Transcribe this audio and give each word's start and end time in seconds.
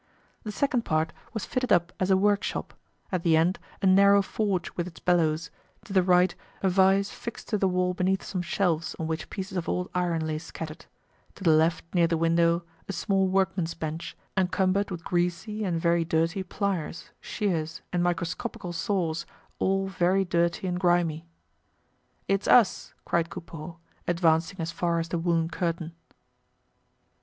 The 0.41 0.51
second 0.51 0.83
part 0.83 1.13
was 1.31 1.45
fitted 1.45 1.71
up 1.71 1.93
as 1.99 2.09
a 2.09 2.17
work 2.17 2.43
shop; 2.43 2.73
at 3.11 3.21
the 3.21 3.37
end, 3.37 3.59
a 3.83 3.85
narrow 3.85 4.23
forge 4.23 4.71
with 4.75 4.87
its 4.87 4.99
bellows; 4.99 5.51
to 5.85 5.93
the 5.93 6.01
right, 6.01 6.33
a 6.63 6.69
vise 6.71 7.11
fixed 7.11 7.49
to 7.49 7.57
the 7.59 7.67
wall 7.67 7.93
beneath 7.93 8.23
some 8.23 8.41
shelves 8.41 8.95
on 8.97 9.05
which 9.05 9.29
pieces 9.29 9.59
of 9.59 9.69
old 9.69 9.91
iron 9.93 10.25
lay 10.25 10.39
scattered; 10.39 10.87
to 11.35 11.43
the 11.43 11.51
left 11.51 11.85
near 11.93 12.07
the 12.07 12.17
window, 12.17 12.63
a 12.87 12.93
small 12.93 13.27
workman's 13.27 13.75
bench, 13.75 14.17
encumbered 14.35 14.89
with 14.89 15.03
greasy 15.03 15.63
and 15.63 15.79
very 15.79 16.03
dirty 16.03 16.41
pliers, 16.41 17.11
shears 17.19 17.83
and 17.93 18.01
microscopical 18.01 18.73
saws, 18.73 19.27
all 19.59 19.87
very 19.87 20.25
dirty 20.25 20.65
and 20.65 20.79
grimy. 20.79 21.27
"It's 22.27 22.47
us!" 22.47 22.95
cried 23.05 23.29
Coupeau 23.29 23.77
advancing 24.07 24.61
as 24.61 24.71
far 24.71 24.97
as 24.99 25.09
the 25.09 25.19
woolen 25.19 25.49
curtain. 25.49 25.93